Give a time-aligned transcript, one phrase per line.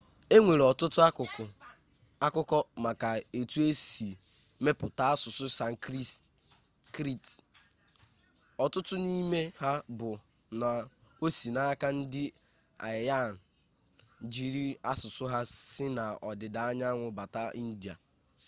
[0.35, 0.99] enwere ọtụtụ
[2.25, 3.09] akụkọ maka
[3.39, 4.07] etu e si
[4.63, 7.25] mepụta asụsụ sanskrit
[8.63, 10.09] otu n'ime ha bụ
[10.59, 10.69] na
[11.25, 12.23] o si n'aka ndị
[12.87, 13.29] aryan
[14.31, 15.39] jiiri asụsụ ha
[15.73, 17.93] si n'ọdịda anyanwụ bata india